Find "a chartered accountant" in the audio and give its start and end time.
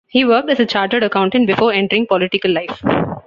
0.59-1.45